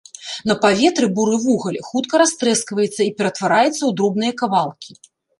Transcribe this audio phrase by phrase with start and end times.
[0.51, 4.91] На паветры буры вугаль хутка растрэскваецца і ператвараецца ў дробныя кавалкі.